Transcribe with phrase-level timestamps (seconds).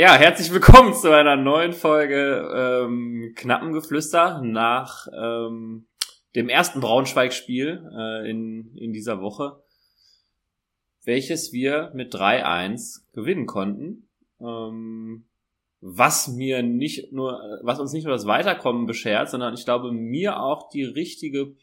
[0.00, 5.88] Ja, herzlich willkommen zu einer neuen Folge ähm, Knappengeflüster nach ähm,
[6.36, 9.60] dem ersten Braunschweig-Spiel äh, in, in dieser Woche,
[11.02, 14.08] welches wir mit 3-1 gewinnen konnten.
[14.40, 15.26] Ähm,
[15.80, 20.38] was mir nicht nur, was uns nicht nur das Weiterkommen beschert, sondern ich glaube mir
[20.38, 21.56] auch die richtige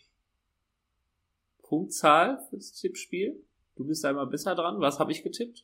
[1.63, 3.41] Punktzahl fürs Tippspiel.
[3.77, 4.81] Du bist da immer besser dran.
[4.81, 5.63] Was habe ich getippt?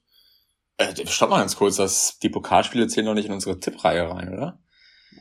[0.78, 4.34] Äh, stopp mal ganz kurz, dass die Pokalspiele zählen noch nicht in unsere Tippreihe rein,
[4.34, 4.60] oder?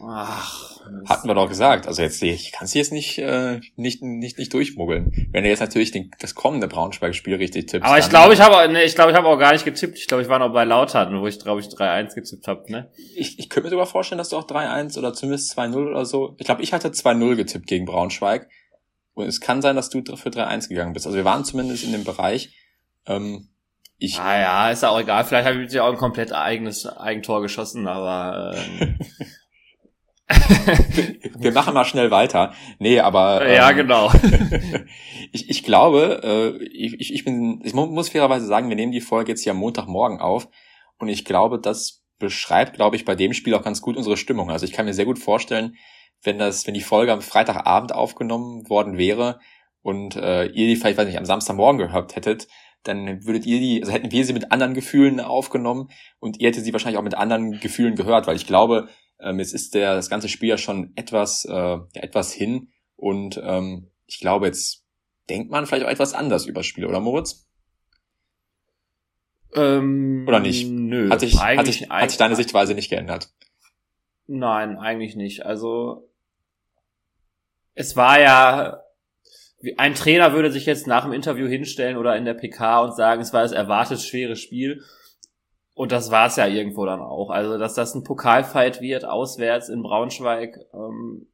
[0.02, 1.86] Ach, Hatten wir doch gesagt.
[1.86, 5.28] Also jetzt, ich kann es jetzt nicht, äh, nicht, nicht, nicht durchmuggeln.
[5.30, 7.86] Wenn du jetzt natürlich den, das kommende Braunschweig-Spiel richtig tippst.
[7.86, 9.98] Aber ich glaube, ich habe nee, ich glaube, ich habe auch gar nicht getippt.
[9.98, 12.91] Ich glaube, ich war noch bei Lautern, wo ich, glaube ich, 3-1 getippt habe, ne?
[13.14, 16.34] Ich, ich könnte mir sogar vorstellen, dass du auch 3-1 oder zumindest 2-0 oder so.
[16.38, 18.48] Ich glaube, ich hatte 2-0 getippt gegen Braunschweig.
[19.14, 21.06] Und es kann sein, dass du für 3-1 gegangen bist.
[21.06, 22.55] Also wir waren zumindest in dem Bereich.
[23.06, 23.48] Ähm,
[24.00, 25.24] ich, ah ja, ist ja auch egal.
[25.24, 28.98] Vielleicht habe ich ja auch ein komplett eigenes Eigentor geschossen, aber ähm,
[31.38, 32.55] wir machen mal schnell weiter.
[32.78, 34.10] Nee, aber ähm, ja, genau.
[35.33, 39.33] ich, ich glaube, äh, ich, ich bin, ich muss fairerweise sagen, wir nehmen die Folge
[39.33, 40.48] jetzt hier am Montagmorgen auf
[40.98, 44.50] und ich glaube, das beschreibt, glaube ich, bei dem Spiel auch ganz gut unsere Stimmung.
[44.50, 45.75] Also ich kann mir sehr gut vorstellen,
[46.22, 49.41] wenn das, wenn die Folge am Freitagabend aufgenommen worden wäre
[49.82, 52.47] und äh, ihr die vielleicht, weiß nicht, am Samstagmorgen gehört hättet,
[52.83, 56.64] dann würdet ihr die, also hätten wir sie mit anderen Gefühlen aufgenommen und ihr hättet
[56.64, 60.09] sie wahrscheinlich auch mit anderen Gefühlen gehört, weil ich glaube, ähm, jetzt ist der, das
[60.09, 64.84] ganze Spiel ja schon etwas, äh, ja, etwas hin und ähm, ich glaube, jetzt
[65.28, 67.47] denkt man vielleicht auch etwas anders über das Spiel, oder Moritz?
[69.55, 70.69] Ähm, oder nicht?
[70.69, 73.33] Nö, hat sich, hat sich, hat sich deine Sichtweise nicht geändert?
[74.27, 75.44] Nein, eigentlich nicht.
[75.44, 76.09] Also
[77.75, 78.81] es war ja
[79.77, 83.20] ein Trainer würde sich jetzt nach dem Interview hinstellen oder in der PK und sagen,
[83.20, 84.83] es war das erwartet schwere Spiel.
[85.75, 87.30] Und das war es ja irgendwo dann auch.
[87.30, 91.28] Also, dass das ein Pokalfight wird, auswärts in Braunschweig, ähm,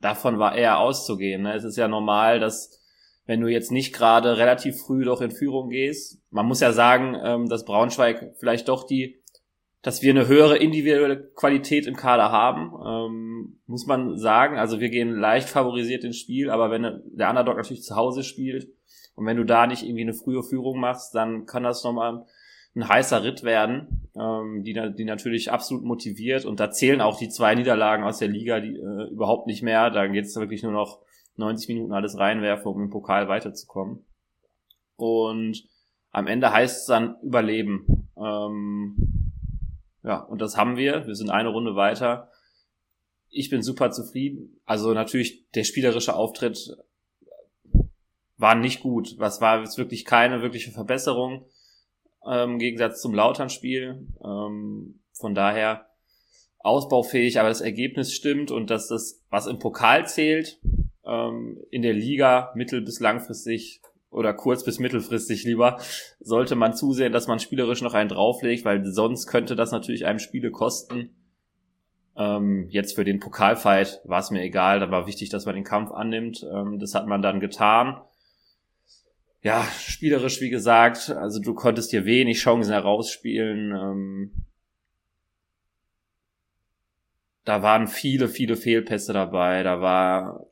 [0.00, 1.42] davon war eher auszugehen.
[1.42, 1.54] Ne?
[1.54, 2.80] Es ist ja normal, dass
[3.26, 7.16] wenn du jetzt nicht gerade relativ früh doch in Führung gehst, man muss ja sagen,
[7.24, 9.22] ähm, dass Braunschweig vielleicht doch die
[9.84, 14.56] dass wir eine höhere individuelle Qualität im Kader haben, ähm, muss man sagen.
[14.56, 18.66] Also wir gehen leicht favorisiert ins Spiel, aber wenn der Underdog natürlich zu Hause spielt
[19.14, 22.24] und wenn du da nicht irgendwie eine frühe Führung machst, dann kann das nochmal
[22.74, 26.46] ein heißer Ritt werden, ähm, die, die natürlich absolut motiviert.
[26.46, 29.90] Und da zählen auch die zwei Niederlagen aus der Liga die, äh, überhaupt nicht mehr.
[29.90, 31.00] Da geht es wirklich nur noch
[31.36, 34.02] 90 Minuten alles reinwerfen, um im Pokal weiterzukommen.
[34.96, 35.62] Und
[36.10, 38.08] am Ende heißt es dann Überleben.
[38.16, 39.13] Ähm,
[40.04, 41.06] ja, und das haben wir.
[41.06, 42.30] Wir sind eine Runde weiter.
[43.30, 44.60] Ich bin super zufrieden.
[44.64, 46.76] Also natürlich der spielerische Auftritt
[48.36, 49.14] war nicht gut.
[49.18, 51.46] Was war jetzt wirklich keine wirkliche Verbesserung
[52.26, 54.06] ähm, im Gegensatz zum Lautern-Spiel.
[54.22, 55.86] Ähm, von daher
[56.58, 60.60] ausbaufähig, aber das Ergebnis stimmt und dass das, was im Pokal zählt,
[61.04, 63.80] ähm, in der Liga mittel- bis langfristig
[64.14, 65.78] oder kurz- bis mittelfristig lieber,
[66.20, 70.18] sollte man zusehen, dass man spielerisch noch einen drauflegt, weil sonst könnte das natürlich einem
[70.18, 71.10] Spiele kosten.
[72.16, 75.64] Ähm, jetzt für den Pokalfight war es mir egal, da war wichtig, dass man den
[75.64, 76.46] Kampf annimmt.
[76.50, 78.00] Ähm, das hat man dann getan.
[79.42, 83.72] Ja, spielerisch, wie gesagt, also du konntest dir wenig Chancen herausspielen.
[83.72, 84.32] Ähm,
[87.44, 89.62] da waren viele, viele Fehlpässe dabei.
[89.62, 90.46] Da war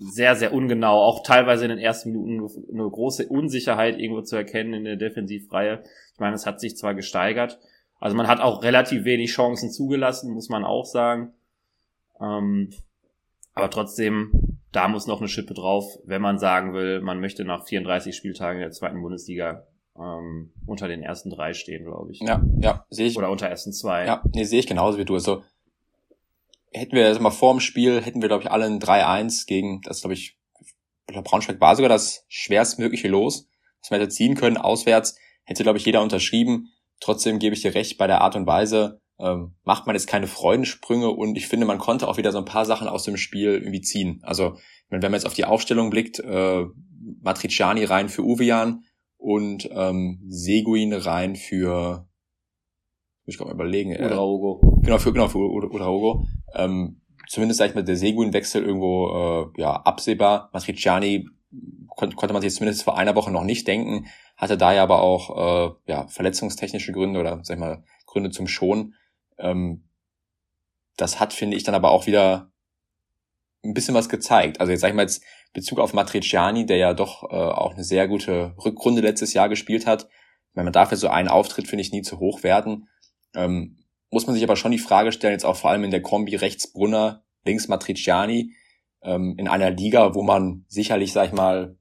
[0.00, 4.72] sehr, sehr ungenau, auch teilweise in den ersten Minuten eine große Unsicherheit irgendwo zu erkennen
[4.72, 5.82] in der Defensivreihe.
[6.14, 7.58] Ich meine, es hat sich zwar gesteigert,
[8.00, 11.34] also man hat auch relativ wenig Chancen zugelassen, muss man auch sagen.
[12.18, 12.70] Ähm,
[13.52, 17.66] aber trotzdem, da muss noch eine Schippe drauf, wenn man sagen will, man möchte nach
[17.66, 19.66] 34 Spieltagen der zweiten Bundesliga
[19.98, 22.20] ähm, unter den ersten drei stehen, glaube ich.
[22.20, 23.18] Ja, ja, sehe ich.
[23.18, 24.06] Oder unter ersten zwei.
[24.06, 25.14] Ja, nee, sehe ich genauso wie du.
[25.14, 25.42] Also
[26.72, 29.80] hätten wir das mal vor dem Spiel, hätten wir, glaube ich, alle ein 3-1 gegen,
[29.82, 30.38] das glaube ich,
[31.06, 33.48] Braunschweig war sogar das schwerstmögliche Los,
[33.82, 36.68] was wir hätte ziehen können, auswärts, hätte, glaube ich, jeder unterschrieben.
[37.00, 40.26] Trotzdem gebe ich dir recht bei der Art und Weise, ähm, macht man jetzt keine
[40.26, 43.54] Freudensprünge und ich finde, man konnte auch wieder so ein paar Sachen aus dem Spiel
[43.54, 44.20] irgendwie ziehen.
[44.22, 44.56] Also,
[44.88, 46.64] wenn man jetzt auf die Aufstellung blickt, äh,
[47.22, 48.84] Matriciani rein für Uvian
[49.16, 52.08] und ähm, Seguin rein für
[53.30, 53.94] ich gerade mal überlegen.
[53.96, 54.60] Oder äh, Hugo.
[54.82, 56.26] Genau, für, genau, für oder, Hugo.
[56.54, 60.50] Ähm, zumindest, sag ich mal, der Seguin-Wechsel irgendwo äh, ja, absehbar.
[60.52, 61.26] Matriciani
[61.88, 64.06] kon konnte man sich zumindest vor einer Woche noch nicht denken,
[64.36, 68.46] hatte da ja aber auch äh, ja, verletzungstechnische Gründe oder sag ich mal Gründe zum
[68.46, 68.94] Schon.
[69.38, 69.84] Ähm,
[70.96, 72.50] das hat, finde ich, dann aber auch wieder
[73.64, 74.60] ein bisschen was gezeigt.
[74.60, 75.22] Also jetzt sag ich mal jetzt
[75.52, 79.86] Bezug auf Matriciani, der ja doch äh, auch eine sehr gute Rückrunde letztes Jahr gespielt
[79.86, 80.04] hat.
[80.50, 82.88] Ich meine, man darf ja so einen Auftritt, finde ich, nie zu hoch werden.
[83.34, 83.76] Ähm,
[84.10, 86.34] muss man sich aber schon die Frage stellen, jetzt auch vor allem in der Kombi
[86.36, 88.54] rechts Brunner, links Matriciani,
[89.02, 91.76] ähm, in einer Liga, wo man sicherlich, sag ich mal,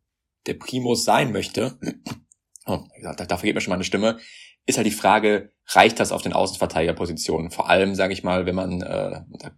[0.46, 1.78] der Primus sein möchte.
[2.66, 4.20] Oh, da, vergeht mir schon mal eine Stimme.
[4.66, 7.50] Ist halt die Frage, reicht das auf den Außenverteidigerpositionen?
[7.50, 9.52] Vor allem, sage ich mal, wenn man, äh, da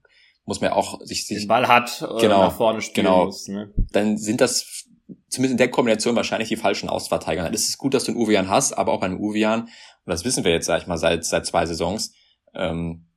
[0.46, 3.26] muss man ja auch sich, sich den Ball hat, äh, genau, nach vorne spielen genau,
[3.26, 3.48] muss.
[3.48, 3.74] Ne?
[3.92, 4.86] Dann sind das
[5.30, 7.52] zumindest in der Kombination wahrscheinlich die falschen Außenverteidiger.
[7.54, 9.70] Es ist gut, dass du einen Uvian hast, aber auch einen Uvian,
[10.06, 12.14] das wissen wir jetzt, sag ich mal, seit, seit zwei Saisons,
[12.54, 13.08] ähm,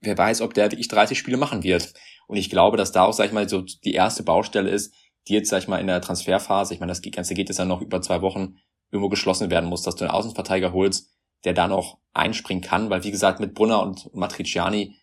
[0.00, 1.94] wer weiß, ob der wirklich 30 Spiele machen wird.
[2.26, 4.94] Und ich glaube, dass da auch, sag ich mal, so die erste Baustelle ist,
[5.28, 7.64] die jetzt, sag ich mal, in der Transferphase, ich meine, das Ganze geht jetzt ja
[7.64, 8.56] noch über zwei Wochen,
[8.90, 11.10] irgendwo geschlossen werden muss, dass du einen Außenverteidiger holst,
[11.44, 14.94] der da noch einspringen kann, weil wie gesagt, mit Brunner und Matriciani,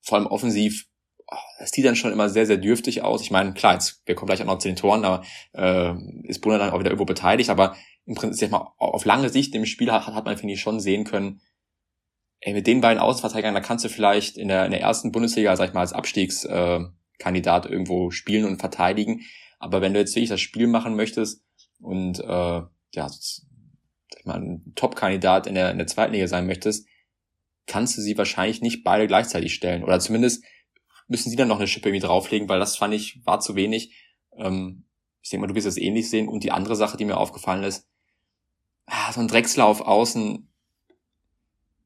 [0.00, 0.86] vor allem offensiv,
[1.26, 3.22] oh, das sieht dann schon immer sehr, sehr dürftig aus.
[3.22, 5.94] Ich meine, klar, jetzt, wir kommen gleich auch noch zu den Toren, da äh,
[6.24, 7.76] ist Brunner dann auch wieder irgendwo beteiligt, aber
[8.08, 10.80] im Prinzip, sag mal, auf lange Sicht im Spiel hat, hat man, finde ich, schon
[10.80, 11.42] sehen können,
[12.40, 15.54] ey, mit den beiden Außenverteidigern, da kannst du vielleicht in der, in der ersten Bundesliga,
[15.56, 19.20] sag ich mal, als Abstiegskandidat äh, irgendwo spielen und verteidigen.
[19.58, 21.44] Aber wenn du jetzt wirklich das Spiel machen möchtest
[21.80, 23.44] und äh, ja, sag
[24.18, 26.88] ich mal, ein Top-Kandidat in der, in der zweiten Liga sein möchtest,
[27.66, 29.84] kannst du sie wahrscheinlich nicht beide gleichzeitig stellen.
[29.84, 30.42] Oder zumindest
[31.08, 33.94] müssen sie dann noch eine Schippe irgendwie drauflegen, weil das fand ich, war zu wenig.
[34.34, 34.86] Ähm,
[35.20, 36.26] ich denke mal, du wirst es ähnlich sehen.
[36.26, 37.86] Und die andere Sache, die mir aufgefallen ist,
[39.12, 40.48] so ein Drechsler auf Außen,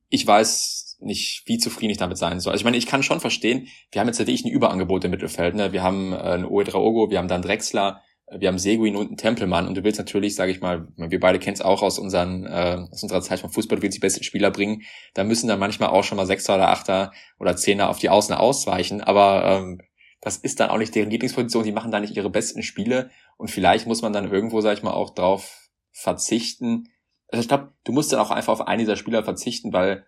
[0.09, 2.53] ich weiß nicht, wie zufrieden ich damit sein soll.
[2.53, 5.55] Also ich meine, ich kann schon verstehen, wir haben jetzt natürlich ein Überangebot im Mittelfeld.
[5.55, 5.73] Ne?
[5.73, 9.17] Wir haben äh, einen Oedraogo, wir haben dann Drexler, äh, wir haben Seguin und einen
[9.17, 9.67] Tempelmann.
[9.67, 12.87] Und du willst natürlich, sage ich mal, wir beide kennen es auch aus, unseren, äh,
[12.91, 14.83] aus unserer Zeit vom Fußball, du willst die besten Spieler bringen.
[15.15, 18.35] Da müssen dann manchmal auch schon mal Sechser oder Achter oder Zehner auf die Außen
[18.35, 19.01] ausweichen.
[19.01, 19.81] Aber ähm,
[20.21, 21.65] das ist dann auch nicht deren Lieblingsposition.
[21.65, 23.11] Die machen da nicht ihre besten Spiele.
[23.39, 25.62] Und vielleicht muss man dann irgendwo, sag ich mal, auch drauf
[25.93, 26.89] verzichten,
[27.33, 30.07] also ich glaube, du musst dann auch einfach auf einen dieser Spieler verzichten, weil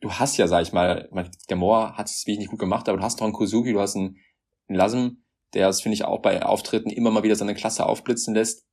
[0.00, 1.10] du hast ja, sag ich mal,
[1.48, 3.80] der Moore hat es wirklich nicht gut gemacht, aber du hast doch einen Kuzuki, du
[3.80, 4.16] hast einen,
[4.68, 8.66] Lasem, der es, finde ich, auch bei Auftritten immer mal wieder seine Klasse aufblitzen lässt.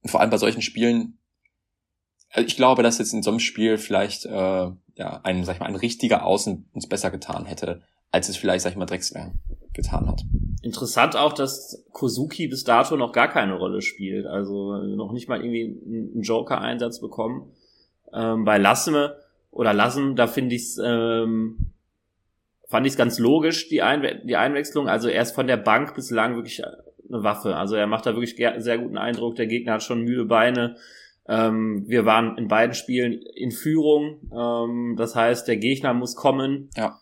[0.00, 1.18] Und vor allem bei solchen Spielen,
[2.30, 5.60] also ich glaube, dass jetzt in so einem Spiel vielleicht äh, ja ein, sag ich
[5.60, 7.82] mal, ein richtiger Außen uns besser getan hätte,
[8.12, 9.34] als es vielleicht, sag ich mal, Drexler
[9.72, 10.22] getan hat.
[10.66, 14.26] Interessant auch, dass Kozuki bis dato noch gar keine Rolle spielt.
[14.26, 17.52] Also noch nicht mal irgendwie einen Joker-Einsatz bekommen.
[18.12, 19.16] Ähm, bei Lasseme
[19.52, 21.70] oder Lassen, da finde ich es, ähm,
[22.66, 24.88] fand ich es ganz logisch, die, Einwe die Einwechslung.
[24.88, 27.54] Also er ist von der Bank bislang wirklich eine Waffe.
[27.54, 29.36] Also er macht da wirklich sehr guten Eindruck.
[29.36, 30.74] Der Gegner hat schon müde Beine.
[31.28, 34.18] Ähm, wir waren in beiden Spielen in Führung.
[34.36, 36.70] Ähm, das heißt, der Gegner muss kommen.
[36.76, 36.98] Ja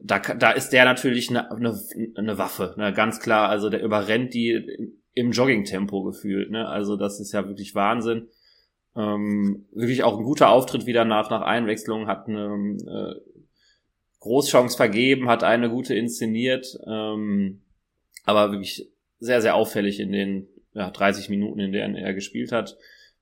[0.00, 1.78] da, da ist der natürlich eine, eine,
[2.16, 2.92] eine Waffe, ne?
[2.92, 3.48] ganz klar.
[3.48, 6.50] Also der überrennt die im Jogging-Tempo gefühlt.
[6.50, 6.68] Ne?
[6.68, 8.28] Also das ist ja wirklich Wahnsinn.
[8.96, 13.20] Ähm, wirklich auch ein guter Auftritt wieder nach, nach Einwechslung, hat eine äh,
[14.20, 17.62] Großchance vergeben, hat eine gute inszeniert, ähm,
[18.24, 22.76] aber wirklich sehr, sehr auffällig in den ja, 30 Minuten, in denen er gespielt hat.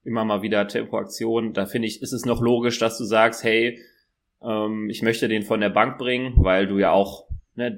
[0.04, 1.52] Immer mal wieder Tempoaktion.
[1.52, 3.78] Da finde ich, ist es noch logisch, dass du sagst, hey,
[4.46, 7.76] ähm, ich möchte den von der Bank bringen, weil du ja auch, ne,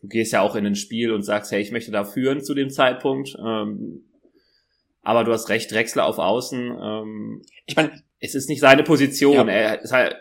[0.00, 2.54] du gehst ja auch in ein Spiel und sagst, hey, ich möchte da führen zu
[2.54, 3.36] dem Zeitpunkt.
[3.38, 4.04] Ähm,
[5.02, 6.78] aber du hast recht, Drexler auf Außen.
[6.80, 9.48] Ähm, ich meine, es ist nicht seine Position.
[9.48, 9.54] Ja.
[9.54, 10.16] Er ist halt,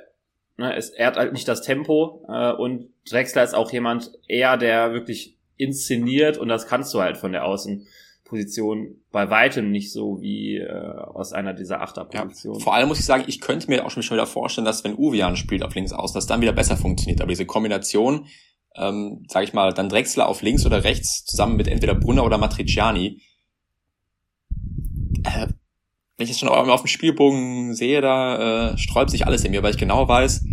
[0.58, 4.58] ne, es, er hat halt nicht das Tempo äh, und Drexler ist auch jemand eher,
[4.58, 7.88] der wirklich inszeniert und das kannst du halt von der Außen.
[8.24, 12.60] Position bei weitem nicht so wie äh, aus einer dieser Achterpositionen.
[12.60, 14.96] Ja, vor allem muss ich sagen, ich könnte mir auch schon wieder vorstellen, dass wenn
[14.96, 17.22] Uvian spielt auf links aus, dass dann wieder besser funktioniert.
[17.22, 18.28] Aber diese Kombination,
[18.76, 22.38] ähm, sage ich mal, dann Drexler auf links oder rechts zusammen mit entweder Brunner oder
[22.38, 23.22] Matriciani,
[25.26, 25.48] äh,
[26.18, 29.64] wenn ich es schon auf dem Spielbogen sehe, da äh, sträubt sich alles in mir,
[29.64, 30.46] weil ich genau weiß,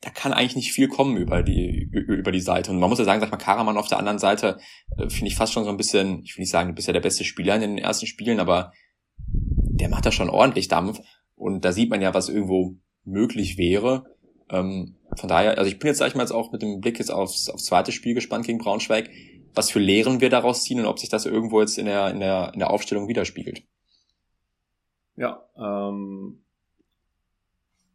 [0.00, 2.70] da kann eigentlich nicht viel kommen über die, über die Seite.
[2.70, 4.58] Und man muss ja sagen, sag mal, Karaman auf der anderen Seite
[4.96, 6.94] äh, finde ich fast schon so ein bisschen, ich will nicht sagen, du bist ja
[6.94, 8.72] der beste Spieler in den ersten Spielen, aber
[9.26, 11.00] der macht da schon ordentlich Dampf.
[11.36, 14.04] Und da sieht man ja, was irgendwo möglich wäre.
[14.48, 16.98] Ähm, von daher, also ich bin jetzt, sag ich mal, jetzt auch mit dem Blick
[16.98, 19.10] jetzt aufs, aufs zweite Spiel gespannt gegen Braunschweig,
[19.54, 22.20] was für Lehren wir daraus ziehen und ob sich das irgendwo jetzt in der, in
[22.20, 23.64] der, in der Aufstellung widerspiegelt.
[25.16, 26.42] Ja, ähm,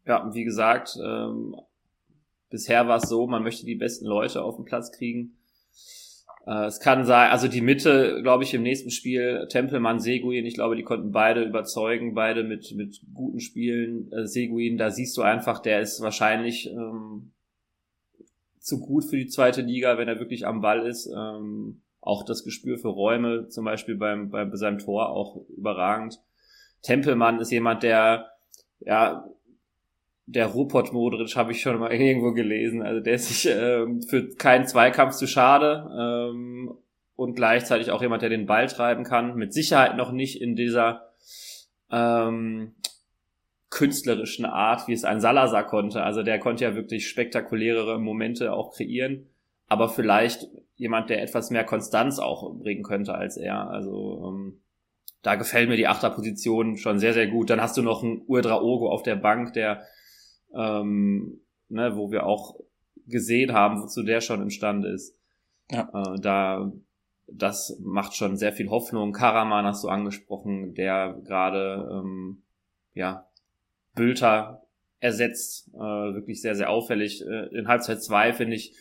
[0.05, 1.55] ja, wie gesagt, ähm,
[2.49, 5.37] Bisher war es so, man möchte die besten Leute auf den Platz kriegen.
[6.45, 10.55] Äh, es kann sein, also die Mitte, glaube ich, im nächsten Spiel, Tempelmann, Seguin, ich
[10.55, 14.11] glaube, die konnten beide überzeugen, beide mit, mit guten Spielen.
[14.11, 17.31] Äh, Seguin, da siehst du einfach, der ist wahrscheinlich ähm,
[18.59, 21.07] zu gut für die zweite Liga, wenn er wirklich am Ball ist.
[21.07, 26.21] Ähm, auch das Gespür für Räume, zum Beispiel beim, beim, bei seinem Tor, auch überragend.
[26.83, 28.29] Tempelmann ist jemand, der
[28.79, 29.27] ja
[30.27, 32.81] der Rupert Modric habe ich schon mal irgendwo gelesen.
[32.81, 36.73] Also der ist sich ähm, für keinen Zweikampf zu schade ähm,
[37.15, 39.35] und gleichzeitig auch jemand, der den Ball treiben kann.
[39.35, 41.11] Mit Sicherheit noch nicht in dieser
[41.91, 42.73] ähm,
[43.69, 46.03] künstlerischen Art, wie es ein Salazar konnte.
[46.03, 49.27] Also der konnte ja wirklich spektakulärere Momente auch kreieren,
[49.67, 53.69] aber vielleicht jemand, der etwas mehr Konstanz auch bringen könnte als er.
[53.69, 54.61] Also ähm,
[55.21, 57.49] da gefällt mir die Achterposition schon sehr, sehr gut.
[57.49, 59.83] Dann hast du noch einen Uedraogo auf der Bank, der
[60.55, 62.55] ähm, ne, wo wir auch
[63.07, 65.15] gesehen haben, wozu der schon imstande ist.
[65.71, 65.89] Ja.
[65.93, 66.71] Äh, da,
[67.27, 69.11] das macht schon sehr viel Hoffnung.
[69.11, 72.43] Karaman hast du angesprochen, der gerade ähm,
[72.93, 73.27] ja
[73.95, 74.65] Bülter
[74.99, 77.21] ersetzt, äh, wirklich sehr, sehr auffällig.
[77.25, 78.73] Äh, in Halbzeit zwei finde ich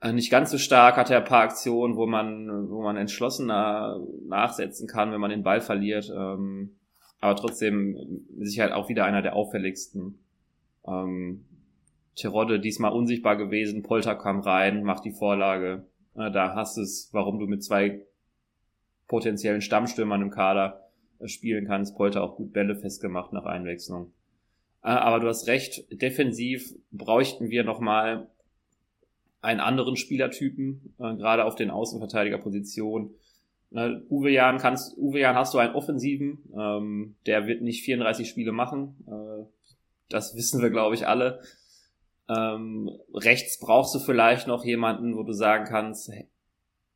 [0.00, 4.00] äh, nicht ganz so stark, hat er ein paar Aktionen, wo man, wo man entschlossener
[4.26, 6.10] nachsetzen kann, wenn man den Ball verliert.
[6.14, 6.76] Ähm,
[7.20, 10.18] aber trotzdem mit Sicherheit auch wieder einer der auffälligsten.
[10.86, 11.44] Ähm,
[12.16, 15.86] Terodde diesmal unsichtbar gewesen, Polter kam rein, macht die Vorlage.
[16.14, 18.00] Äh, da hast es, warum du mit zwei
[19.08, 21.96] potenziellen Stammstürmern im Kader äh, spielen kannst.
[21.96, 24.12] Polter auch gut Bälle festgemacht nach Einwechslung.
[24.82, 28.28] Äh, aber du hast recht, defensiv bräuchten wir nochmal
[29.42, 33.10] einen anderen Spielertypen, äh, gerade auf den Außenverteidigerpositionen.
[33.72, 38.28] Ne, Uwe Jan kannst, Uwe Jan hast du einen Offensiven, ähm, der wird nicht 34
[38.28, 38.96] Spiele machen.
[39.06, 39.29] Äh,
[40.10, 41.40] das wissen wir, glaube ich, alle.
[42.28, 46.12] Ähm, rechts brauchst du vielleicht noch jemanden, wo du sagen kannst,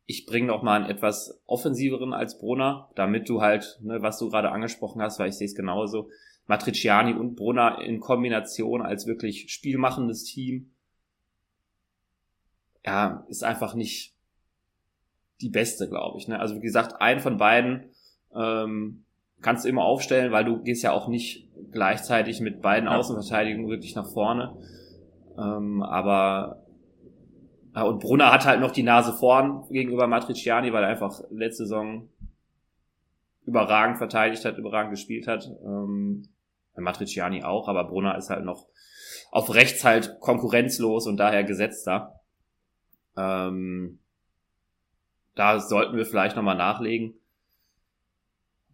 [0.06, 4.28] ich bringe noch mal einen etwas offensiveren als Brunner, damit du halt, ne, was du
[4.28, 6.10] gerade angesprochen hast, weil ich sehe es genauso,
[6.46, 10.72] Matriciani und Brunner in Kombination als wirklich spielmachendes Team,
[12.84, 14.14] ja, ist einfach nicht
[15.40, 16.28] die beste, glaube ich.
[16.28, 16.38] Ne?
[16.38, 17.90] Also wie gesagt, einen von beiden
[18.34, 19.03] ähm,
[19.44, 23.94] kannst du immer aufstellen, weil du gehst ja auch nicht gleichzeitig mit beiden Außenverteidigungen wirklich
[23.94, 24.56] nach vorne.
[25.38, 26.62] Ähm, aber
[27.74, 31.64] ja, und Brunner hat halt noch die Nase vorn gegenüber Matriciani, weil er einfach letzte
[31.64, 32.08] Saison
[33.44, 35.46] überragend verteidigt hat, überragend gespielt hat.
[35.62, 36.26] Ähm,
[36.76, 38.66] Matriciani auch, aber Brunner ist halt noch
[39.30, 42.20] auf rechts halt konkurrenzlos und daher gesetzter.
[43.16, 43.98] Ähm,
[45.34, 47.14] da sollten wir vielleicht nochmal nachlegen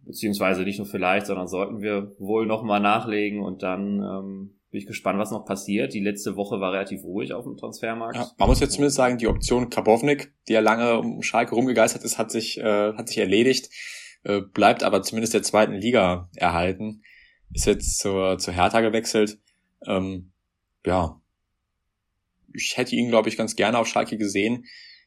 [0.05, 4.87] beziehungsweise nicht nur vielleicht, sondern sollten wir wohl nochmal nachlegen und dann ähm, bin ich
[4.87, 5.93] gespannt, was noch passiert.
[5.93, 8.15] Die letzte Woche war relativ ruhig auf dem Transfermarkt.
[8.15, 12.03] Ja, man muss jetzt zumindest sagen, die Option Karbovnik, die ja lange um Schalke rumgegeistert
[12.03, 13.69] ist, hat sich, äh, hat sich erledigt,
[14.23, 17.03] äh, bleibt aber zumindest der zweiten Liga erhalten,
[17.53, 19.39] ist jetzt zur, zur Hertha gewechselt.
[19.85, 20.31] Ähm,
[20.85, 21.21] ja,
[22.53, 24.65] ich hätte ihn, glaube ich, ganz gerne auf Schalke gesehen,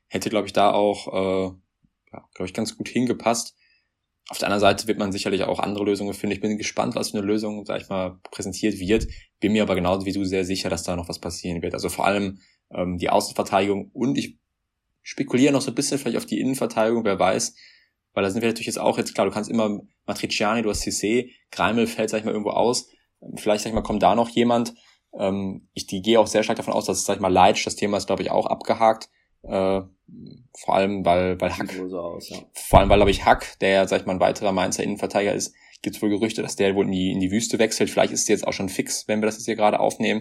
[0.09, 1.55] hätte, glaube ich, da auch, äh,
[2.13, 3.57] ja, glaube ich, ganz gut hingepasst.
[4.29, 6.35] Auf der anderen Seite wird man sicherlich auch andere Lösungen finden.
[6.35, 9.07] Ich bin gespannt, was für eine Lösung, sag ich mal, präsentiert wird.
[9.41, 11.75] Bin mir aber genauso wie du sehr sicher, dass da noch was passieren wird.
[11.75, 12.41] Also vor allem
[12.73, 14.39] ähm, die Außenverteidigung und ich
[15.03, 17.55] spekuliere noch so ein bisschen vielleicht auf die Innenverteidigung, wer weiß.
[18.15, 20.83] Weil da sind wir natürlich jetzt auch jetzt, klar, du kannst immer Matriciani, du hast
[20.83, 22.89] Cissé, Greimel fällt, sag ich mal, irgendwo aus.
[23.37, 24.75] Vielleicht, sag ich mal, kommt da noch jemand.
[25.19, 27.77] Ähm, ich die gehe auch sehr stark davon aus, dass, sag ich mal, Leitsch, das
[27.77, 29.09] Thema ist, glaube ich, auch abgehakt.
[29.43, 29.83] Äh,
[30.57, 32.39] vor allem, weil, weil Hack, so aus, ja.
[32.53, 35.35] vor allem, weil, glaube ich, Hack, der ja, sag ich mal, ein weiterer Mainzer Innenverteidiger
[35.35, 37.91] ist, gibt es wohl Gerüchte, dass der wohl in die, in die Wüste wechselt.
[37.91, 40.21] Vielleicht ist es jetzt auch schon fix, wenn wir das jetzt hier gerade aufnehmen.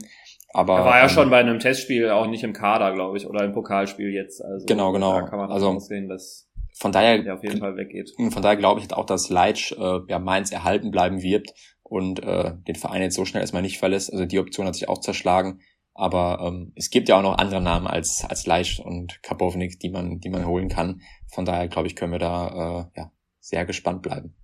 [0.54, 3.26] Aber, er war ja ähm, schon bei einem Testspiel auch nicht im Kader, glaube ich,
[3.28, 4.44] oder im Pokalspiel jetzt.
[4.44, 5.20] Also, genau, genau.
[5.20, 8.12] Da kann man also, aussehen, dass von daher, der auf jeden Fall weggeht.
[8.18, 12.54] Von daher glaube ich auch, dass Leitsch äh, ja, Mainz erhalten bleiben wird und äh,
[12.68, 14.12] den Verein jetzt so schnell erstmal nicht verlässt.
[14.12, 15.62] Also die Option hat sich auch zerschlagen.
[15.94, 19.90] Aber ähm, es gibt ja auch noch andere Namen als, als Leicht und Kapovnik, die
[19.90, 21.02] man, die man holen kann.
[21.32, 24.36] Von daher, glaube ich, können wir da äh, ja, sehr gespannt bleiben.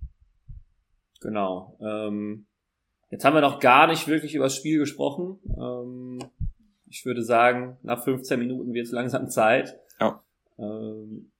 [1.20, 1.76] Genau.
[1.80, 2.46] Ähm,
[3.10, 5.38] jetzt haben wir noch gar nicht wirklich über das Spiel gesprochen.
[5.58, 6.18] Ähm,
[6.86, 9.78] ich würde sagen, nach 15 Minuten wird es langsam Zeit.
[9.98, 10.22] Ja.
[10.58, 11.32] Ähm,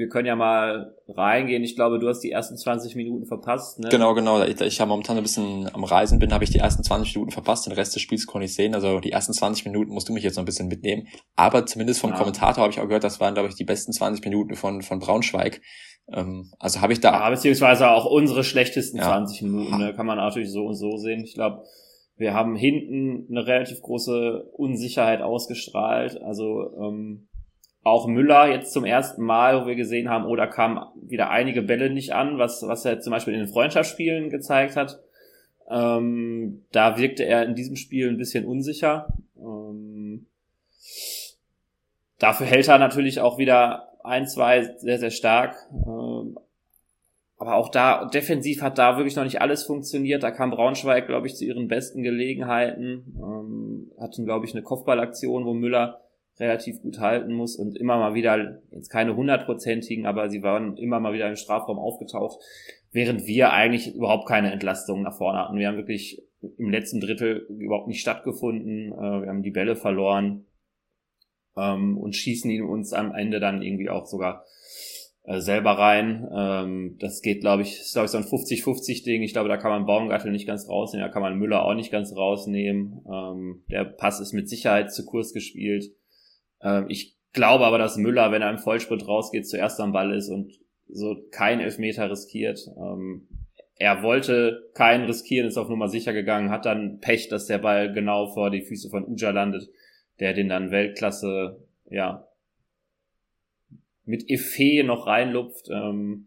[0.00, 1.62] wir können ja mal reingehen.
[1.62, 3.78] Ich glaube, du hast die ersten 20 Minuten verpasst.
[3.80, 3.90] Ne?
[3.90, 4.38] Genau, genau.
[4.38, 7.14] Da ich, ich ja momentan ein bisschen am Reisen bin, habe ich die ersten 20
[7.14, 7.66] Minuten verpasst.
[7.66, 8.74] Den Rest des Spiels konnte ich sehen.
[8.74, 11.06] Also die ersten 20 Minuten musst du mich jetzt noch ein bisschen mitnehmen.
[11.36, 12.16] Aber zumindest vom ja.
[12.16, 15.00] Kommentator habe ich auch gehört, das waren, glaube ich, die besten 20 Minuten von, von
[15.00, 15.60] Braunschweig.
[16.10, 17.12] Ähm, also habe ich da.
[17.12, 19.04] Ja, beziehungsweise auch unsere schlechtesten ja.
[19.04, 19.76] 20 Minuten.
[19.76, 19.92] Ne?
[19.92, 21.22] Kann man natürlich so und so sehen.
[21.22, 21.62] Ich glaube,
[22.16, 26.18] wir haben hinten eine relativ große Unsicherheit ausgestrahlt.
[26.22, 27.28] Also ähm,
[27.82, 31.62] auch Müller jetzt zum ersten Mal, wo wir gesehen haben, oder oh, kamen wieder einige
[31.62, 35.00] Bälle nicht an, was, was er zum Beispiel in den Freundschaftsspielen gezeigt hat.
[35.68, 39.14] Ähm, da wirkte er in diesem Spiel ein bisschen unsicher.
[39.38, 40.26] Ähm,
[42.18, 45.56] dafür hält er natürlich auch wieder ein, zwei sehr, sehr stark.
[45.72, 46.38] Ähm,
[47.38, 50.22] aber auch da, defensiv hat da wirklich noch nicht alles funktioniert.
[50.22, 53.16] Da kam Braunschweig, glaube ich, zu ihren besten Gelegenheiten.
[53.16, 56.02] Ähm, hatten, glaube ich, eine Kopfballaktion, wo Müller
[56.40, 60.98] relativ gut halten muss und immer mal wieder, jetzt keine hundertprozentigen, aber sie waren immer
[60.98, 62.38] mal wieder im Strafraum aufgetaucht,
[62.90, 65.58] während wir eigentlich überhaupt keine Entlastung nach vorne hatten.
[65.58, 66.22] Wir haben wirklich
[66.56, 68.92] im letzten Drittel überhaupt nicht stattgefunden.
[68.92, 70.46] Äh, wir haben die Bälle verloren
[71.56, 74.44] ähm, und schießen ihn uns am Ende dann irgendwie auch sogar
[75.24, 76.26] äh, selber rein.
[76.34, 79.22] Ähm, das geht, glaube ich, ist, glaube ich, so ein 50-50-Ding.
[79.22, 81.92] Ich glaube, da kann man Baumgartel nicht ganz rausnehmen, da kann man Müller auch nicht
[81.92, 83.04] ganz rausnehmen.
[83.06, 85.92] Ähm, der Pass ist mit Sicherheit zu Kurs gespielt.
[86.62, 90.28] Ähm, ich glaube aber, dass Müller, wenn er im Vollsprint rausgeht, zuerst am Ball ist
[90.28, 92.68] und so kein Elfmeter riskiert.
[92.76, 93.28] Ähm,
[93.76, 97.92] er wollte keinen riskieren, ist auf Nummer sicher gegangen, hat dann Pech, dass der Ball
[97.92, 99.70] genau vor die Füße von Uja landet,
[100.18, 102.26] der den dann Weltklasse, ja,
[104.04, 105.68] mit Effet noch reinlupft.
[105.70, 106.26] Ähm,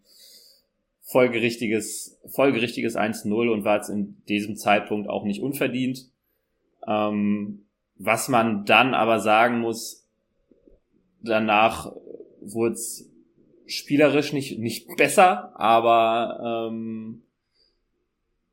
[1.03, 6.09] folgerichtiges, folgerichtiges 1-0 und war jetzt in diesem Zeitpunkt auch nicht unverdient.
[6.87, 10.02] Ähm, was man dann aber sagen muss,
[11.23, 11.91] danach
[12.41, 13.09] wurde es
[13.65, 17.23] spielerisch nicht, nicht besser, aber ähm,